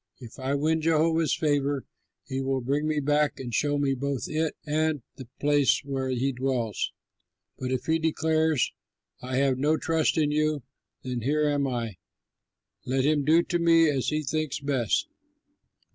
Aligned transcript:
If 0.19 0.39
I 0.39 0.55
win 0.55 0.81
Jehovah's 0.81 1.35
favor, 1.35 1.85
he 2.25 2.41
will 2.41 2.61
bring 2.61 2.87
me 2.87 2.99
back 2.99 3.39
and 3.39 3.53
show 3.53 3.77
me 3.77 3.93
both 3.93 4.27
it 4.27 4.55
and 4.65 5.03
the 5.17 5.27
place 5.39 5.83
where 5.85 6.09
he 6.09 6.31
dwells. 6.31 6.91
But 7.59 7.71
if 7.71 7.85
he 7.85 7.99
declares, 7.99 8.71
'I 9.21 9.35
have 9.37 9.57
no 9.59 9.77
trust 9.77 10.17
in 10.17 10.31
you, 10.31 10.63
then 11.03 11.21
here 11.21 11.47
am 11.47 11.67
I, 11.67 11.97
let 12.83 13.05
him 13.05 13.23
do 13.23 13.43
to 13.43 13.59
me 13.59 13.89
as 13.91 14.07
he 14.07 14.23
thinks 14.23 14.59
best.'" 14.59 15.07